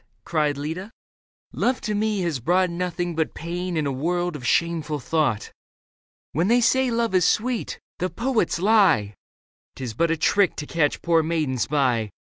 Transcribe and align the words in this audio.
cried 0.25 0.57
Leda." 0.57 0.89
Love 1.53 1.79
to 1.81 1.93
me 1.93 2.21
has 2.21 2.39
brought 2.39 2.71
Nothing 2.71 3.13
but 3.15 3.35
pain 3.35 3.77
and 3.77 3.85
a 3.85 3.91
world 3.91 4.35
of 4.35 4.47
shameful 4.47 4.99
thought. 4.99 5.51
When 6.31 6.47
they 6.47 6.59
say 6.59 6.89
love 6.89 7.13
is 7.13 7.23
sweet, 7.23 7.79
the 7.99 8.09
poets 8.09 8.57
lie; 8.57 9.13
'Tis 9.75 9.93
but 9.93 10.09
a 10.09 10.17
trick 10.17 10.55
to 10.55 10.65
catch 10.65 11.03
poor 11.03 11.21
maidens 11.21 11.67
by. 11.67 12.09